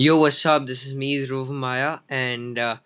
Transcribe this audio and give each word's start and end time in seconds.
Yo, 0.00 0.16
what's 0.16 0.46
up? 0.46 0.64
This 0.68 0.86
is 0.86 0.94
me, 0.94 1.26
Dhruv 1.26 1.48
Maya, 1.50 1.98
and 2.08 2.56
uh, 2.56 2.76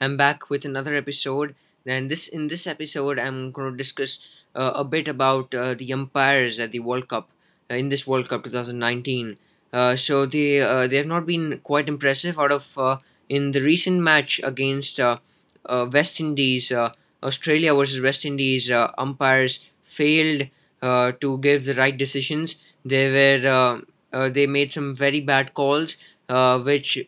I'm 0.00 0.16
back 0.16 0.48
with 0.48 0.64
another 0.64 0.94
episode. 0.94 1.54
And 1.84 2.10
this 2.10 2.28
in 2.28 2.48
this 2.48 2.66
episode, 2.66 3.18
I'm 3.18 3.52
going 3.52 3.72
to 3.72 3.76
discuss 3.76 4.26
uh, 4.54 4.72
a 4.74 4.82
bit 4.82 5.06
about 5.06 5.54
uh, 5.54 5.74
the 5.74 5.92
umpires 5.92 6.58
at 6.58 6.72
the 6.72 6.80
World 6.80 7.08
Cup 7.08 7.28
uh, 7.70 7.74
in 7.74 7.90
this 7.90 8.06
World 8.06 8.30
Cup 8.30 8.44
2019. 8.44 9.36
Uh, 9.70 9.96
so 9.96 10.24
they 10.24 10.62
uh, 10.62 10.86
they 10.86 10.96
have 10.96 11.12
not 11.14 11.26
been 11.26 11.58
quite 11.58 11.90
impressive. 11.90 12.38
Out 12.38 12.52
of 12.52 12.64
in 13.28 13.50
the 13.52 13.60
recent 13.60 14.00
match 14.00 14.40
against 14.42 14.98
West 15.68 16.20
Indies, 16.20 16.72
Australia 17.22 17.74
versus 17.74 18.00
West 18.00 18.24
Indies, 18.24 18.70
umpires 18.96 19.68
failed 19.84 20.48
to 20.80 21.38
give 21.42 21.66
the 21.66 21.74
right 21.74 21.98
decisions. 21.98 22.56
They 22.82 23.06
were 23.12 23.82
they 24.30 24.46
made 24.46 24.72
some 24.72 24.94
very 24.94 25.20
bad 25.20 25.54
calls 25.54 25.96
which 26.68 26.98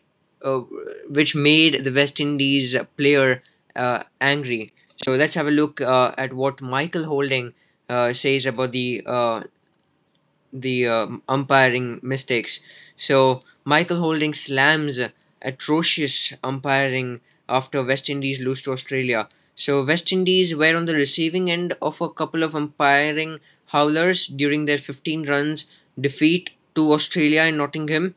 uh, 0.43 0.59
which 1.09 1.35
made 1.35 1.83
the 1.83 1.91
West 1.91 2.19
Indies 2.19 2.75
player 2.97 3.41
uh, 3.75 4.03
angry. 4.21 4.73
So 5.03 5.13
let's 5.13 5.35
have 5.35 5.47
a 5.47 5.51
look 5.51 5.81
uh, 5.81 6.13
at 6.17 6.33
what 6.33 6.61
Michael 6.61 7.05
Holding 7.05 7.53
uh, 7.89 8.13
says 8.13 8.45
about 8.45 8.71
the 8.71 9.03
uh, 9.05 9.43
the 10.53 10.87
um 10.87 11.21
umpiring 11.27 11.99
mistakes. 12.01 12.59
So 12.95 13.43
Michael 13.63 13.99
Holding 13.99 14.33
slams 14.33 14.99
atrocious 15.41 16.33
umpiring 16.43 17.21
after 17.47 17.83
West 17.83 18.09
Indies 18.09 18.39
lose 18.39 18.61
to 18.63 18.71
Australia. 18.71 19.27
So 19.55 19.83
West 19.85 20.11
Indies 20.11 20.55
were 20.55 20.75
on 20.75 20.85
the 20.85 20.93
receiving 20.95 21.49
end 21.51 21.73
of 21.81 22.01
a 22.01 22.09
couple 22.09 22.43
of 22.43 22.55
umpiring 22.55 23.39
howlers 23.67 24.27
during 24.27 24.65
their 24.65 24.77
15 24.77 25.25
runs 25.25 25.65
defeat 25.99 26.51
to 26.75 26.91
Australia 26.93 27.43
in 27.43 27.57
Nottingham 27.57 28.15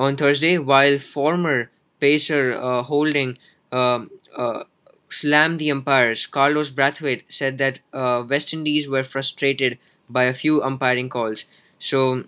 on 0.00 0.16
Thursday, 0.16 0.56
while 0.58 0.98
former 0.98 1.70
pacer 2.00 2.44
uh, 2.56 2.82
Holding 2.82 3.36
um, 3.72 4.10
uh, 4.36 4.64
slammed 5.08 5.58
the 5.58 5.70
umpires. 5.70 6.26
Carlos 6.26 6.70
Brathwaite 6.70 7.24
said 7.28 7.58
that 7.58 7.80
uh, 7.92 8.24
West 8.28 8.54
Indies 8.54 8.88
were 8.88 9.04
frustrated 9.04 9.78
by 10.08 10.24
a 10.24 10.32
few 10.42 10.62
umpiring 10.62 11.08
calls. 11.08 11.44
So 11.78 12.24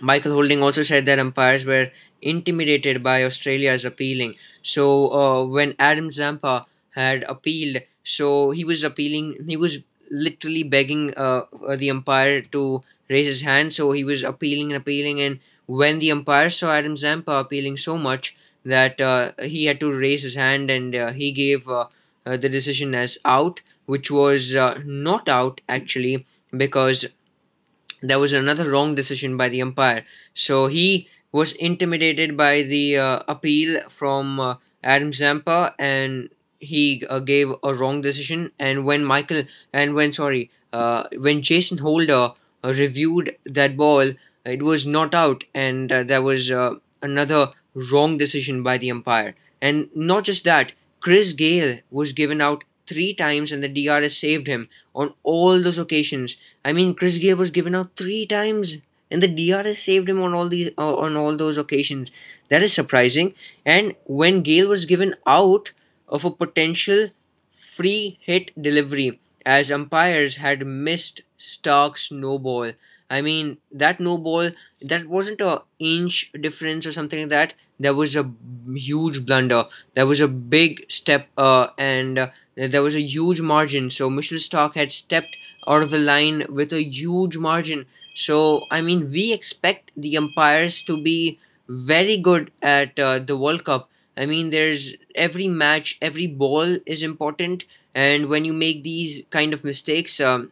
Michael 0.00 0.32
Holding 0.32 0.62
also 0.62 0.82
said 0.82 1.06
that 1.06 1.18
umpires 1.18 1.64
were 1.64 1.90
intimidated 2.22 3.02
by 3.02 3.24
Australia's 3.24 3.84
appealing. 3.84 4.34
So 4.62 5.12
uh, 5.12 5.44
when 5.44 5.74
Adam 5.78 6.10
Zampa 6.10 6.66
had 6.94 7.24
appealed, 7.28 7.82
so 8.04 8.50
he 8.50 8.64
was 8.64 8.82
appealing, 8.82 9.44
he 9.48 9.56
was 9.56 9.84
literally 10.10 10.62
begging 10.62 11.14
uh, 11.16 11.42
the 11.76 11.90
umpire 11.90 12.40
to 12.52 12.82
raise 13.08 13.26
his 13.26 13.42
hand. 13.42 13.74
So 13.74 13.92
he 13.92 14.04
was 14.04 14.22
appealing 14.24 14.72
and 14.72 14.80
appealing, 14.80 15.20
and 15.20 15.40
when 15.78 15.98
the 16.00 16.10
umpire 16.12 16.50
saw 16.50 16.72
Adam 16.72 16.96
Zampa 16.96 17.32
appealing 17.44 17.76
so 17.76 17.96
much 17.96 18.36
that 18.64 19.00
uh, 19.00 19.32
he 19.42 19.66
had 19.66 19.80
to 19.80 19.92
raise 19.92 20.22
his 20.22 20.34
hand, 20.34 20.70
and 20.70 20.94
uh, 20.94 21.12
he 21.12 21.32
gave 21.32 21.68
uh, 21.68 21.86
uh, 22.26 22.36
the 22.36 22.48
decision 22.48 22.94
as 22.94 23.18
out, 23.24 23.62
which 23.86 24.10
was 24.10 24.54
uh, 24.56 24.80
not 24.84 25.28
out 25.28 25.60
actually 25.68 26.26
because 26.56 27.06
there 28.02 28.18
was 28.18 28.32
another 28.32 28.70
wrong 28.70 28.94
decision 28.94 29.36
by 29.36 29.48
the 29.48 29.62
umpire. 29.62 30.04
So 30.34 30.66
he 30.66 31.08
was 31.32 31.52
intimidated 31.52 32.36
by 32.36 32.62
the 32.62 32.98
uh, 32.98 33.20
appeal 33.28 33.80
from 33.88 34.58
Adam 34.82 35.12
Zampa 35.12 35.74
and 35.78 36.30
he 36.58 37.04
gave 37.24 37.52
a 37.62 37.74
wrong 37.74 38.00
decision. 38.00 38.52
And 38.58 38.84
when 38.84 39.04
Michael, 39.04 39.44
and 39.72 39.94
when, 39.94 40.12
sorry, 40.12 40.50
when 40.72 41.42
Jason 41.42 41.78
Holder 41.78 42.32
reviewed 42.64 43.36
that 43.44 43.76
ball, 43.76 44.12
it 44.44 44.62
was 44.62 44.86
not 44.86 45.14
out 45.14 45.44
and 45.54 45.90
uh, 45.92 46.02
there 46.02 46.22
was 46.22 46.50
uh, 46.50 46.74
another 47.02 47.52
wrong 47.74 48.18
decision 48.18 48.62
by 48.62 48.78
the 48.78 48.90
umpire. 48.90 49.34
And 49.60 49.88
not 49.94 50.24
just 50.24 50.44
that, 50.44 50.72
Chris 51.00 51.32
Gayle 51.32 51.80
was 51.90 52.12
given 52.12 52.40
out 52.40 52.64
three 52.86 53.14
times 53.14 53.52
and 53.52 53.62
the 53.62 53.68
DRS 53.68 54.16
saved 54.16 54.46
him 54.46 54.68
on 54.94 55.14
all 55.22 55.62
those 55.62 55.78
occasions. 55.78 56.36
I 56.64 56.72
mean, 56.72 56.94
Chris 56.94 57.18
Gayle 57.18 57.36
was 57.36 57.50
given 57.50 57.74
out 57.74 57.96
three 57.96 58.26
times, 58.26 58.82
and 59.10 59.22
the 59.22 59.28
DRS 59.28 59.78
saved 59.78 60.08
him 60.08 60.20
on 60.22 60.34
all 60.34 60.48
these 60.48 60.70
uh, 60.76 60.96
on 60.96 61.16
all 61.16 61.36
those 61.36 61.56
occasions. 61.56 62.10
That 62.48 62.62
is 62.62 62.72
surprising. 62.72 63.34
And 63.64 63.94
when 64.04 64.42
Gayle 64.42 64.68
was 64.68 64.84
given 64.84 65.14
out 65.26 65.72
of 66.08 66.24
a 66.24 66.30
potential 66.30 67.08
free 67.50 68.18
hit 68.20 68.50
delivery, 68.60 69.20
as 69.46 69.70
umpires 69.70 70.36
had 70.36 70.66
missed 70.66 71.22
Starc's 71.38 72.10
no 72.10 72.38
ball. 72.38 72.72
I 73.10 73.22
mean, 73.22 73.58
that 73.72 73.98
no 74.00 74.16
ball 74.18 74.50
that 74.80 75.06
wasn't 75.06 75.40
a 75.40 75.62
inch 75.78 76.30
difference 76.40 76.86
or 76.86 76.92
something 76.92 77.20
like 77.20 77.28
that. 77.30 77.54
There 77.78 77.94
was 77.94 78.14
a 78.16 78.30
huge 78.72 79.26
blunder. 79.26 79.64
There 79.94 80.06
was 80.06 80.20
a 80.20 80.28
big 80.28 80.84
step, 80.88 81.28
uh, 81.36 81.68
and 81.76 82.18
uh, 82.18 82.28
there 82.56 82.82
was 82.82 82.94
a 82.94 83.00
huge 83.02 83.40
margin. 83.40 83.90
So 83.90 84.08
Mitchell 84.10 84.38
Starc 84.38 84.74
had 84.74 84.92
stepped 84.92 85.36
out 85.66 85.82
of 85.82 85.90
the 85.90 85.98
line 85.98 86.46
with 86.48 86.72
a 86.72 86.82
huge 86.82 87.36
margin. 87.36 87.86
So 88.14 88.66
I 88.70 88.80
mean, 88.80 89.10
we 89.10 89.32
expect 89.32 89.90
the 89.96 90.16
umpires 90.16 90.82
to 90.82 90.96
be 91.00 91.38
very 91.68 92.16
good 92.16 92.50
at 92.62 92.98
uh, 92.98 93.18
the 93.18 93.36
World 93.36 93.64
Cup. 93.64 93.88
I 94.16 94.26
mean, 94.26 94.50
there's 94.50 94.94
every 95.14 95.48
match, 95.48 95.98
every 96.02 96.26
ball 96.26 96.76
is 96.86 97.02
important, 97.02 97.64
and 97.94 98.26
when 98.28 98.44
you 98.44 98.52
make 98.52 98.82
these 98.82 99.22
kind 99.30 99.52
of 99.54 99.64
mistakes, 99.64 100.20
um, 100.20 100.50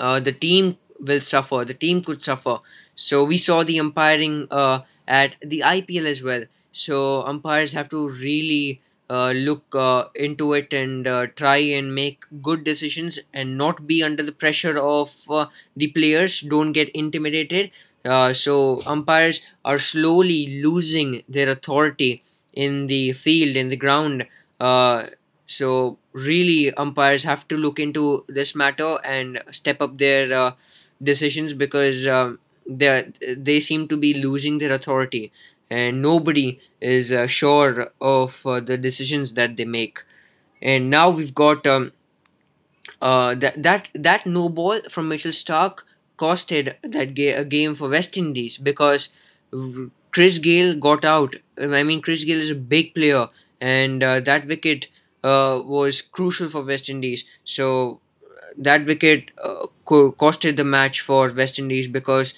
uh, 0.00 0.20
the 0.20 0.32
team 0.32 0.76
will 1.00 1.20
suffer. 1.20 1.64
The 1.64 1.74
team 1.74 2.02
could 2.02 2.24
suffer. 2.24 2.58
So 2.94 3.24
we 3.24 3.38
saw 3.38 3.62
the 3.64 3.78
umpiring 3.78 4.46
uh, 4.50 4.80
at 5.06 5.36
the 5.40 5.62
IPL 5.64 6.06
as 6.06 6.22
well. 6.22 6.44
So 6.72 7.22
umpires 7.22 7.72
have 7.72 7.88
to 7.90 8.08
really 8.08 8.80
uh, 9.10 9.32
look 9.32 9.74
uh, 9.74 10.06
into 10.14 10.52
it 10.54 10.72
and 10.72 11.06
uh, 11.06 11.26
try 11.36 11.56
and 11.58 11.94
make 11.94 12.24
good 12.42 12.64
decisions 12.64 13.18
and 13.32 13.56
not 13.58 13.86
be 13.86 14.02
under 14.02 14.22
the 14.22 14.32
pressure 14.32 14.78
of 14.78 15.14
uh, 15.28 15.46
the 15.76 15.88
players. 15.88 16.40
Don't 16.40 16.72
get 16.72 16.88
intimidated. 16.90 17.70
Uh, 18.04 18.32
so 18.32 18.82
umpires 18.86 19.46
are 19.64 19.78
slowly 19.78 20.62
losing 20.62 21.22
their 21.28 21.48
authority 21.48 22.22
in 22.52 22.86
the 22.86 23.12
field 23.12 23.56
in 23.56 23.68
the 23.68 23.76
ground. 23.76 24.26
Uh, 24.60 25.06
so 25.46 25.98
really, 26.12 26.72
umpires 26.74 27.22
have 27.24 27.46
to 27.48 27.56
look 27.56 27.78
into 27.78 28.24
this 28.28 28.54
matter 28.54 28.98
and 29.04 29.42
step 29.50 29.82
up 29.82 29.98
their 29.98 30.54
decisions 31.04 31.54
because 31.54 32.06
um, 32.06 32.38
they 32.68 33.12
they 33.36 33.60
seem 33.60 33.88
to 33.88 33.96
be 33.96 34.14
losing 34.14 34.58
their 34.58 34.72
authority 34.72 35.32
and 35.70 36.02
nobody 36.02 36.60
is 36.80 37.12
uh, 37.12 37.26
sure 37.26 37.92
of 38.00 38.46
uh, 38.46 38.60
the 38.60 38.76
decisions 38.76 39.34
that 39.34 39.56
they 39.56 39.64
make 39.64 40.02
and 40.62 40.90
now 40.90 41.10
we've 41.10 41.34
got 41.34 41.66
um, 41.66 41.92
uh, 43.00 43.34
that 43.34 43.62
that 43.62 43.88
that 43.94 44.26
no 44.26 44.48
ball 44.48 44.80
from 44.88 45.08
Mitchell 45.08 45.32
Starc 45.32 45.82
costed 46.18 46.74
that 46.82 47.14
ga- 47.14 47.32
a 47.34 47.44
game 47.44 47.74
for 47.74 47.88
West 47.88 48.16
Indies 48.16 48.56
because 48.58 49.10
Chris 50.12 50.38
Gayle 50.38 50.74
got 50.74 51.04
out. 51.04 51.36
I 51.58 51.82
mean, 51.82 52.00
Chris 52.00 52.24
Gayle 52.24 52.40
is 52.40 52.50
a 52.50 52.54
big 52.54 52.94
player, 52.94 53.28
and 53.60 54.02
uh, 54.02 54.20
that 54.20 54.46
wicket 54.46 54.88
uh, 55.22 55.60
was 55.64 56.02
crucial 56.02 56.48
for 56.48 56.62
West 56.62 56.88
Indies. 56.88 57.24
So 57.44 58.00
that 58.56 58.86
wicket 58.86 59.30
uh, 59.42 59.66
co- 59.84 60.12
costed 60.12 60.56
the 60.56 60.64
match 60.64 61.00
for 61.00 61.30
West 61.32 61.58
Indies 61.58 61.88
because 61.88 62.34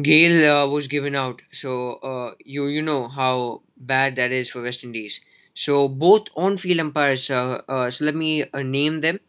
Gayle 0.00 0.44
uh, 0.50 0.66
was 0.66 0.88
given 0.88 1.14
out. 1.14 1.42
So 1.50 1.94
uh, 2.02 2.34
you 2.44 2.66
you 2.66 2.82
know 2.82 3.08
how 3.08 3.60
bad 3.76 4.16
that 4.16 4.32
is 4.32 4.48
for 4.50 4.62
West 4.62 4.82
Indies. 4.84 5.20
So 5.54 5.88
both 5.88 6.28
on-field 6.36 6.80
umpires. 6.80 7.30
Uh, 7.30 7.60
uh, 7.68 7.90
so 7.90 8.04
let 8.06 8.14
me 8.14 8.44
uh, 8.44 8.62
name 8.62 9.00
them: 9.02 9.20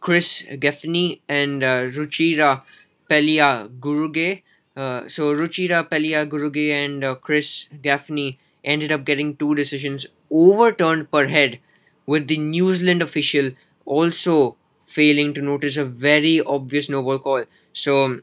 Chris 0.00 0.44
Gaffney 0.58 1.22
and 1.28 1.62
Ruchira 1.62 2.62
Pelia 3.08 3.68
Guruge. 3.80 4.42
So 4.76 5.34
Ruchira 5.34 5.88
Palliyaguruge 5.88 6.70
and 6.70 7.20
Chris 7.20 7.68
Gaffney 7.82 8.38
ended 8.64 8.90
up 8.92 9.04
getting 9.04 9.36
two 9.36 9.54
decisions 9.54 10.06
overturned 10.30 11.10
per 11.12 11.26
head, 11.26 11.60
with 12.06 12.26
the 12.28 12.38
New 12.38 12.74
Zealand 12.74 13.02
official 13.02 13.50
also 13.84 14.56
failing 14.96 15.34
to 15.34 15.42
notice 15.42 15.76
a 15.76 15.84
very 15.84 16.40
obvious 16.40 16.88
no 16.88 17.02
ball 17.02 17.18
call. 17.18 17.44
So 17.72 18.20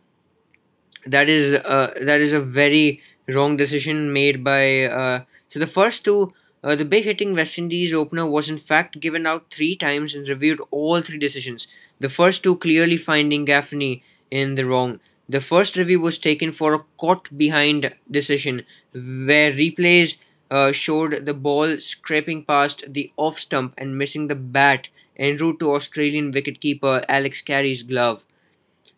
that 1.06 1.30
is 1.30 1.54
uh, 1.54 1.94
that 2.02 2.20
is 2.22 2.34
a 2.34 2.42
very 2.42 3.02
wrong 3.28 3.58
decision 3.58 4.12
made 4.12 4.44
by 4.44 4.84
uh, 4.86 5.22
so 5.48 5.60
the 5.60 5.68
first 5.68 6.04
two 6.04 6.34
uh, 6.64 6.76
the 6.76 6.86
big 6.86 7.06
hitting 7.06 7.34
West 7.36 7.58
Indies 7.58 7.94
opener 7.94 8.26
was 8.30 8.50
in 8.50 8.58
fact 8.58 9.00
given 9.00 9.26
out 9.26 9.50
three 9.50 9.76
times 9.76 10.14
and 10.14 10.28
reviewed 10.28 10.62
all 10.72 11.02
three 11.02 11.18
decisions. 11.18 11.68
The 12.00 12.10
first 12.10 12.44
two 12.44 12.56
clearly 12.58 12.98
finding 12.98 13.46
Gaffney 13.46 14.04
in 14.30 14.56
the 14.56 14.66
wrong. 14.66 15.00
The 15.28 15.42
first 15.42 15.76
review 15.78 16.02
was 16.02 16.18
taken 16.18 16.52
for 16.52 16.74
a 16.74 16.84
caught 16.98 17.38
behind 17.38 17.94
decision 18.10 18.66
where 18.94 19.52
replays 19.54 20.22
uh, 20.52 20.72
showed 20.72 21.26
the 21.26 21.34
ball 21.34 21.80
scraping 21.80 22.44
past 22.44 22.94
the 22.94 23.12
off 23.16 23.38
stump 23.40 23.74
and 23.78 23.98
missing 23.98 24.28
the 24.28 24.36
bat 24.36 24.90
en 25.20 25.38
route 25.38 25.60
to 25.60 25.74
Australian 25.74 26.34
wicketkeeper 26.34 27.06
Alex 27.10 27.42
Carey's 27.44 27.84
glove. 27.84 28.26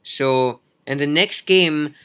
So, 0.03 0.61
and 0.87 0.99
the 0.99 1.07
next 1.07 1.41
game 1.47 1.95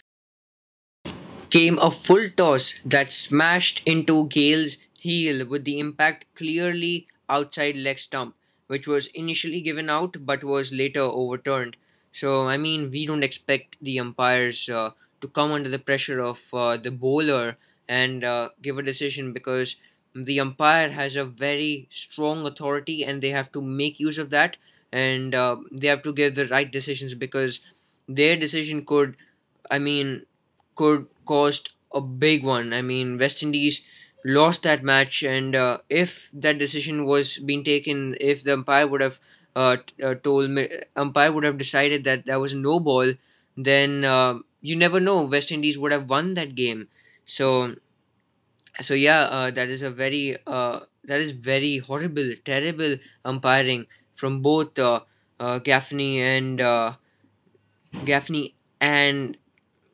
came 1.51 1.79
a 1.79 1.91
full 1.91 2.29
toss 2.37 2.81
that 2.85 3.13
smashed 3.13 3.83
into 3.87 4.29
Gayle's 4.29 4.77
heel 4.99 5.47
with 5.47 5.65
the 5.65 5.79
impact 5.79 6.27
clearly 6.35 7.07
outside 7.29 7.77
leg 7.77 7.99
stump, 7.99 8.35
which 8.67 8.87
was 8.87 9.07
initially 9.09 9.61
given 9.61 9.89
out 9.91 10.17
but 10.27 10.45
was 10.45 10.73
later 10.73 11.01
overturned. 11.01 11.77
So, 12.13 12.49
I 12.49 12.57
mean, 12.57 12.91
we 12.91 13.07
don't 13.07 13.23
expect 13.23 13.77
the 13.81 13.99
umpires 14.01 14.69
uh, 14.69 14.91
to 15.21 15.29
come 15.29 15.53
under 15.53 15.69
the 15.69 15.79
pressure 15.79 16.21
of 16.21 16.43
uh, 16.53 16.77
the 16.77 16.91
bowler 16.91 17.59
and 17.89 18.25
uh, 18.25 18.51
give 18.63 18.79
a 18.79 18.83
decision 18.83 19.33
because 19.33 19.77
the 20.17 20.41
umpire 20.41 20.91
has 20.91 21.17
a 21.17 21.25
very 21.25 21.87
strong 21.91 22.47
authority 22.47 23.05
and 23.05 23.23
they 23.23 23.31
have 23.31 23.53
to 23.53 23.61
make 23.63 24.01
use 24.01 24.19
of 24.19 24.31
that 24.31 24.57
and 24.93 25.35
uh, 25.35 25.57
they 25.73 25.89
have 25.89 26.03
to 26.03 26.13
give 26.13 26.35
the 26.35 26.47
right 26.47 26.71
decisions 26.73 27.15
because 27.15 27.61
their 28.09 28.37
decision 28.37 28.85
could, 28.85 29.17
I 29.71 29.79
mean, 29.79 30.27
could 30.75 31.07
cost 31.25 31.75
a 31.93 32.01
big 32.01 32.45
one. 32.45 32.73
I 32.73 32.83
mean, 32.83 33.19
West 33.19 33.43
Indies 33.43 33.83
lost 34.25 34.63
that 34.65 34.83
match, 34.83 35.23
and 35.23 35.55
uh, 35.55 35.79
if 35.89 36.31
that 36.33 36.59
decision 36.59 37.05
was 37.05 37.39
being 37.39 37.65
taken, 37.65 38.17
if 38.21 38.45
the 38.45 38.53
umpire 38.55 38.87
would 38.87 39.01
have 39.01 39.21
uh, 39.55 39.77
uh, 40.03 40.15
told 40.15 40.51
me, 40.51 40.69
umpire 40.97 41.33
would 41.33 41.45
have 41.45 41.59
decided 41.59 42.05
that 42.05 42.27
there 42.27 42.41
was 42.41 42.55
no 42.55 42.79
ball, 42.81 43.13
then 43.57 44.05
uh, 44.05 44.39
you 44.61 44.77
never 44.77 45.01
know. 45.01 45.25
West 45.25 45.51
Indies 45.53 45.79
would 45.79 45.93
have 45.93 46.11
won 46.11 46.35
that 46.35 46.55
game. 46.55 46.89
So, 47.25 47.77
so 48.81 48.95
yeah, 48.95 49.23
uh, 49.23 49.51
that 49.51 49.69
is 49.69 49.83
a 49.83 49.91
very 49.91 50.37
uh, 50.47 50.81
that 51.05 51.21
is 51.21 51.33
very 51.33 51.79
horrible, 51.79 52.33
terrible 52.45 52.97
umpiring 53.25 53.87
from 54.15 54.41
both 54.43 54.79
uh, 54.79 55.01
uh, 55.41 55.59
Gaffney 55.59 56.21
and 56.21 56.61
uh, 56.61 56.93
Gaffney 58.05 58.55
and 58.81 59.37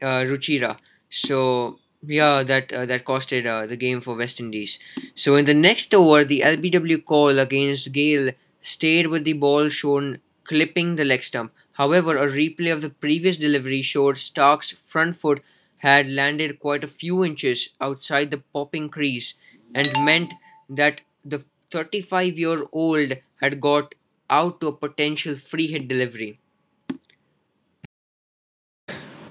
uh, 0.03 0.25
Ruchira. 0.31 0.79
So 1.11 1.79
yeah, 2.07 2.43
that 2.43 2.69
that 2.71 3.05
costed 3.05 3.69
the 3.69 3.77
game 3.77 4.01
for 4.01 4.17
West 4.17 4.41
Indies. 4.41 4.79
So 5.15 5.37
in 5.37 5.45
the 5.45 5.55
next 5.55 5.95
over, 5.95 6.25
the 6.25 6.43
LBW 6.45 6.99
call 6.99 7.39
against 7.39 7.93
Gayle 7.93 8.33
stayed 8.61 9.09
with 9.09 9.25
the 9.25 9.35
ball 9.35 9.69
shown 9.69 10.21
clipping 10.45 10.97
the 10.97 11.05
leg 11.05 11.23
stump. 11.23 11.53
However, 11.75 12.17
a 12.17 12.29
replay 12.29 12.73
of 12.73 12.83
the 12.83 12.91
previous 12.91 13.37
delivery 13.37 13.83
showed 13.83 14.17
Starc's 14.17 14.73
front 14.73 15.17
foot 15.17 15.43
had 15.83 16.09
landed 16.11 16.59
quite 16.59 16.85
a 16.85 16.89
few 16.89 17.25
inches 17.25 17.71
outside 17.81 18.31
the 18.31 18.43
popping 18.53 18.89
crease 18.89 19.35
and 19.75 19.91
meant 20.05 20.33
that 20.69 21.03
the 21.25 21.39
35 21.71 22.39
year 22.39 22.65
old 22.73 23.15
had 23.41 23.61
got 23.61 23.95
out 24.31 24.61
to 24.61 24.69
a 24.69 24.73
potential 24.87 25.35
free 25.37 25.67
hit 25.69 25.89
delivery. 25.89 26.39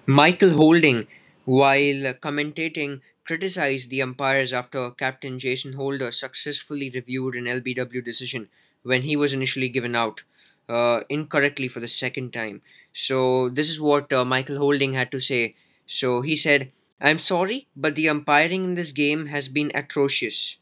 Michael 0.05 0.51
Holding, 0.51 1.07
while 1.45 2.13
commentating, 2.25 3.01
criticized 3.25 3.89
the 3.89 4.01
umpires 4.01 4.53
after 4.53 4.91
Captain 4.91 5.39
Jason 5.39 5.73
Holder 5.73 6.11
successfully 6.11 6.89
reviewed 6.89 7.35
an 7.35 7.47
LBW 7.47 8.01
decision 8.01 8.49
when 8.83 9.03
he 9.03 9.15
was 9.15 9.33
initially 9.33 9.69
given 9.69 9.95
out 9.95 10.23
uh, 10.69 11.01
incorrectly 11.09 11.67
for 11.67 11.79
the 11.79 11.87
second 11.87 12.31
time. 12.33 12.61
So, 12.93 13.49
this 13.49 13.69
is 13.69 13.79
what 13.81 14.11
uh, 14.13 14.25
Michael 14.25 14.57
Holding 14.57 14.93
had 14.93 15.11
to 15.11 15.19
say. 15.19 15.55
So, 15.99 16.21
he 16.21 16.35
said, 16.35 16.71
I'm 16.99 17.19
sorry, 17.19 17.67
but 17.75 17.95
the 17.95 18.07
umpiring 18.09 18.63
in 18.63 18.75
this 18.75 18.91
game 18.91 19.25
has 19.27 19.47
been 19.47 19.71
atrocious. 19.75 20.59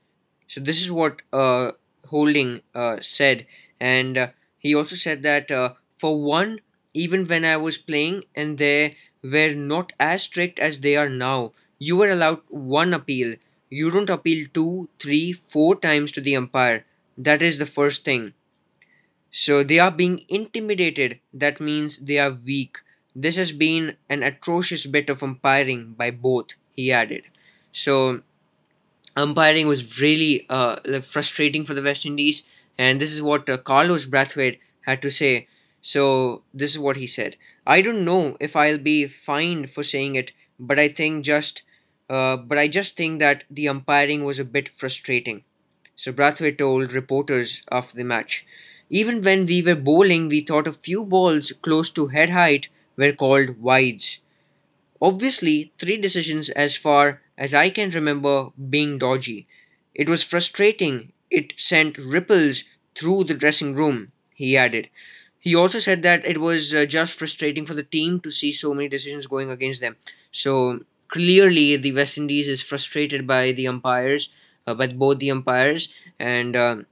So, 0.48 0.60
this 0.62 0.82
is 0.82 0.92
what 0.92 1.22
uh, 1.32 1.74
Holding 2.08 2.62
uh, 2.74 2.98
said. 3.02 3.46
And 3.80 4.18
uh, 4.18 4.28
he 4.58 4.74
also 4.76 4.96
said 4.96 5.24
that 5.24 5.52
uh, 5.52 5.74
for 5.96 6.22
one, 6.22 6.60
even 6.94 7.26
when 7.28 7.46
I 7.46 7.58
was 7.58 7.78
playing 7.78 8.24
and 8.36 8.58
they 8.58 8.98
were 9.24 9.54
not 9.54 9.94
as 10.00 10.24
strict 10.24 10.60
as 10.60 10.82
they 10.82 10.96
are 10.96 11.10
now, 11.10 11.54
you 11.78 11.98
were 11.98 12.10
allowed 12.10 12.42
one 12.50 12.94
appeal. 12.94 13.36
You 13.70 13.92
don't 13.92 14.10
appeal 14.10 14.48
two, 14.54 14.90
three, 15.00 15.32
four 15.34 15.76
times 15.76 16.12
to 16.14 16.22
the 16.22 16.36
umpire. 16.36 16.86
That 17.18 17.42
is 17.44 17.60
the 17.60 17.68
first 17.68 18.04
thing. 18.04 18.34
So 19.32 19.64
they 19.64 19.80
are 19.80 19.92
being 19.92 20.26
intimidated. 20.30 21.20
That 21.34 21.60
means 21.60 21.98
they 22.00 22.20
are 22.20 22.32
weak. 22.32 22.78
This 23.24 23.36
has 23.36 23.52
been 23.52 23.98
an 24.10 24.24
atrocious 24.24 24.86
bit 24.86 25.10
of 25.10 25.22
umpiring 25.22 25.94
by 25.98 26.10
both, 26.12 26.50
he 26.72 26.92
added. 26.92 27.24
So 27.74 28.22
umpiring 29.18 29.68
was 29.68 30.00
really 30.00 30.46
uh, 30.50 31.02
frustrating 31.02 31.66
for 31.66 31.74
the 31.74 31.84
West 31.84 32.06
Indies, 32.06 32.44
and 32.78 33.02
this 33.02 33.12
is 33.12 33.22
what 33.22 33.50
uh, 33.50 33.58
Carlos 33.58 34.06
Brathwaite 34.08 34.60
had 34.82 35.02
to 35.02 35.12
say. 35.12 35.48
So 35.82 36.44
this 36.54 36.72
is 36.72 36.80
what 36.80 36.98
he 36.98 37.08
said. 37.08 37.36
I 37.68 37.82
don't 37.82 38.06
know 38.06 38.38
if 38.40 38.56
I'll 38.56 38.78
be 38.78 39.06
fined 39.08 39.70
for 39.70 39.84
saying 39.84 40.16
it, 40.16 40.32
but 40.60 40.80
I 40.80 40.88
think 40.88 41.26
just, 41.26 41.64
uh, 42.10 42.38
but 42.38 42.58
I 42.58 42.68
just 42.70 42.96
think 42.96 43.20
that 43.20 43.44
the 43.50 43.68
umpiring 43.68 44.24
was 44.24 44.40
a 44.40 44.46
bit 44.46 44.70
frustrating. 44.70 45.44
So 45.96 46.14
Brathwaite 46.14 46.58
told 46.58 46.94
reporters 46.94 47.62
after 47.72 47.96
the 47.98 48.06
match. 48.06 48.46
Even 48.90 49.22
when 49.22 49.46
we 49.46 49.62
were 49.62 49.76
bowling, 49.76 50.30
we 50.30 50.42
thought 50.42 50.68
a 50.68 50.74
few 50.74 51.06
balls 51.06 51.52
close 51.52 51.90
to 51.92 52.08
head 52.08 52.30
height 52.30 52.70
were 53.00 53.14
called 53.14 53.60
wides. 53.62 54.20
Obviously, 55.02 55.72
three 55.80 55.98
decisions 55.98 56.50
as 56.50 56.76
far 56.76 57.22
as 57.38 57.54
I 57.54 57.70
can 57.70 57.90
remember 57.92 58.50
being 58.70 58.98
dodgy. 58.98 59.48
It 59.96 60.10
was 60.10 60.24
frustrating. 60.24 61.14
It 61.32 61.54
sent 61.58 61.98
ripples 61.98 62.64
through 62.96 63.26
the 63.26 63.34
dressing 63.34 63.76
room, 63.76 64.12
he 64.34 64.58
added. 64.58 64.90
He 65.40 65.56
also 65.56 65.80
said 65.80 66.04
that 66.04 66.26
it 66.26 66.40
was 66.40 66.76
uh, 66.76 66.86
just 66.86 67.14
frustrating 67.18 67.66
for 67.66 67.74
the 67.74 67.84
team 67.84 68.20
to 68.22 68.32
see 68.32 68.52
so 68.52 68.74
many 68.74 68.90
decisions 68.90 69.28
going 69.28 69.50
against 69.50 69.80
them. 69.82 69.96
So 70.32 70.82
clearly, 71.08 71.78
the 71.78 71.94
West 71.94 72.18
Indies 72.18 72.48
is 72.48 72.62
frustrated 72.62 73.26
by 73.26 73.54
the 73.54 73.68
umpires, 73.68 74.30
uh, 74.68 74.74
by 74.74 74.88
both 74.88 75.20
the 75.20 75.32
umpires, 75.32 75.94
and 76.20 76.56
um 76.56 76.86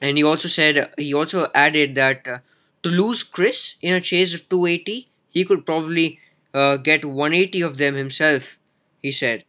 and 0.00 0.16
he 0.16 0.24
also 0.24 0.48
said 0.48 0.92
he 0.98 1.14
also 1.14 1.50
added 1.54 1.94
that 1.94 2.26
uh, 2.26 2.38
to 2.82 2.88
lose 2.88 3.22
Chris 3.22 3.76
in 3.80 3.94
a 3.94 4.00
chase 4.00 4.34
of 4.34 4.48
280, 4.48 5.08
he 5.32 5.44
could 5.44 5.66
probably 5.66 6.20
uh, 6.54 6.76
get 6.76 7.04
180 7.04 7.62
of 7.62 7.78
them 7.78 7.94
himself. 7.96 8.58
He 9.02 9.12
said. 9.12 9.44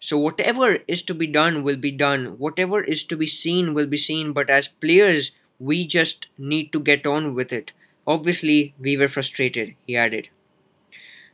So 0.00 0.18
whatever 0.18 0.78
is 0.88 1.02
to 1.02 1.14
be 1.14 1.26
done 1.28 1.62
will 1.62 1.76
be 1.76 1.92
done. 1.92 2.38
Whatever 2.38 2.82
is 2.82 3.04
to 3.04 3.16
be 3.16 3.26
seen 3.28 3.74
will 3.74 3.86
be 3.86 3.96
seen. 3.96 4.32
But 4.32 4.50
as 4.50 4.68
players, 4.68 5.38
we 5.60 5.86
just 5.86 6.28
need 6.38 6.72
to 6.72 6.80
get 6.80 7.06
on 7.06 7.34
with 7.34 7.52
it. 7.52 7.72
Obviously, 8.06 8.74
we 8.78 8.96
were 8.96 9.08
frustrated. 9.08 9.74
He 9.86 9.96
added. 9.96 10.28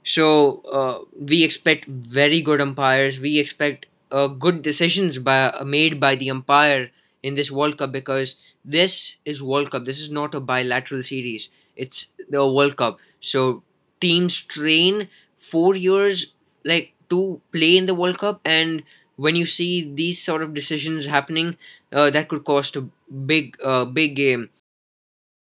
So 0.02 0.62
uh, 0.70 1.04
we 1.18 1.44
expect 1.44 1.86
very 1.86 2.40
good 2.40 2.60
umpires. 2.60 3.18
We 3.20 3.38
expect 3.38 3.86
uh, 4.10 4.26
good 4.28 4.62
decisions 4.62 5.18
by 5.18 5.46
uh, 5.48 5.64
made 5.64 5.98
by 5.98 6.14
the 6.14 6.30
umpire 6.30 6.90
in 7.22 7.34
this 7.36 7.50
World 7.50 7.78
Cup 7.78 7.92
because 7.92 8.36
this 8.64 9.16
is 9.24 9.42
World 9.42 9.70
Cup. 9.70 9.84
This 9.84 10.00
is 10.00 10.10
not 10.10 10.34
a 10.34 10.40
bilateral 10.40 11.02
series. 11.02 11.48
It's 11.76 12.12
the 12.28 12.46
World 12.46 12.76
Cup. 12.76 12.98
So 13.20 13.62
teams 14.00 14.40
train 14.40 15.08
four 15.36 15.74
years 15.76 16.34
like 16.64 16.92
to 17.10 17.40
play 17.52 17.76
in 17.76 17.86
the 17.86 17.94
World 17.94 18.18
Cup, 18.18 18.40
and 18.44 18.82
when 19.16 19.36
you 19.36 19.46
see 19.46 19.92
these 19.94 20.22
sort 20.22 20.42
of 20.42 20.54
decisions 20.54 21.06
happening, 21.06 21.56
uh, 21.92 22.10
that 22.10 22.28
could 22.28 22.44
cost 22.44 22.76
a 22.76 22.86
big, 23.26 23.56
uh, 23.62 23.84
big 23.84 24.16
game. 24.16 24.50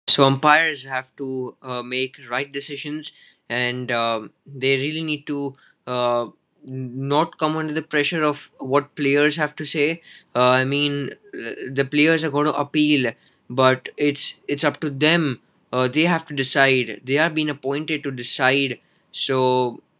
So 0.08 0.24
umpires 0.26 0.86
have 0.86 1.08
to 1.18 1.56
uh, 1.62 1.82
make 1.84 2.18
right 2.30 2.52
decisions, 2.52 3.12
and 3.50 3.92
um, 3.92 4.32
they 4.46 4.78
really 4.78 5.04
need 5.04 5.26
to 5.28 5.56
uh, 5.88 6.28
not 6.64 7.38
come 7.38 7.58
under 7.58 7.74
the 7.74 7.82
pressure 7.82 8.24
of 8.24 8.52
what 8.60 8.96
players 8.96 9.36
have 9.38 9.56
to 9.58 9.66
say. 9.66 10.02
Uh, 10.36 10.50
I 10.62 10.64
mean, 10.64 11.10
uh, 11.34 11.52
the 11.72 11.88
players 11.90 12.24
are 12.24 12.30
going 12.30 12.46
to 12.46 12.54
appeal, 12.54 13.12
but 13.50 13.90
it's 13.98 14.42
it's 14.48 14.64
up 14.64 14.80
to 14.82 14.90
them. 14.90 15.42
Uh, 15.76 15.88
they 15.96 16.06
have 16.14 16.26
to 16.28 16.34
decide. 16.34 17.02
They 17.04 17.18
are 17.24 17.30
being 17.30 17.50
appointed 17.50 18.04
to 18.06 18.12
decide. 18.12 18.80
So 19.12 19.38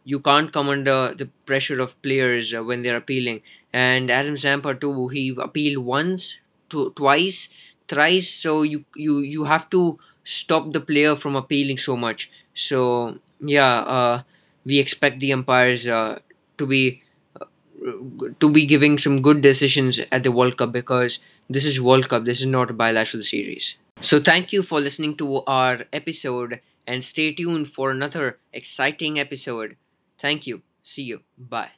you 0.04 0.18
can't 0.28 0.52
come 0.56 0.68
under 0.68 1.14
the 1.20 1.26
pressure 1.50 1.80
of 1.86 2.00
players 2.02 2.54
uh, 2.54 2.62
when 2.68 2.82
they're 2.82 2.96
appealing. 3.04 3.42
And 3.72 4.10
Adam 4.10 4.36
Zampa 4.36 4.74
too, 4.74 5.08
he 5.08 5.22
appealed 5.48 5.84
once, 5.84 6.40
to, 6.70 6.90
twice, 7.02 7.48
thrice. 7.88 8.30
So 8.44 8.62
you 8.62 8.84
you 8.94 9.14
you 9.20 9.44
have 9.44 9.68
to 9.76 9.98
stop 10.24 10.72
the 10.72 10.80
player 10.80 11.14
from 11.16 11.36
appealing 11.42 11.78
so 11.78 11.96
much. 11.96 12.30
So 12.54 13.18
yeah, 13.40 13.74
uh, 13.98 14.16
we 14.64 14.78
expect 14.78 15.20
the 15.20 15.32
umpires 15.32 15.86
uh, 15.86 16.18
to 16.58 16.66
be 16.66 17.02
uh, 17.40 17.46
to 18.40 18.50
be 18.50 18.66
giving 18.66 18.98
some 18.98 19.20
good 19.22 19.40
decisions 19.40 20.00
at 20.10 20.22
the 20.24 20.32
World 20.32 20.56
Cup 20.56 20.72
because 20.72 21.18
this 21.48 21.64
is 21.64 21.80
World 21.80 22.08
Cup. 22.08 22.24
This 22.24 22.40
is 22.40 22.46
not 22.46 22.70
a 22.70 22.74
bilateral 22.84 23.22
series. 23.22 23.78
So 24.00 24.20
thank 24.20 24.52
you 24.52 24.62
for 24.62 24.80
listening 24.80 25.16
to 25.18 25.42
our 25.46 25.80
episode 25.92 26.60
and 26.86 27.04
stay 27.04 27.32
tuned 27.34 27.68
for 27.68 27.90
another 27.90 28.38
exciting 28.52 29.18
episode. 29.18 29.76
Thank 30.18 30.46
you. 30.46 30.62
See 30.82 31.02
you. 31.02 31.22
Bye. 31.36 31.72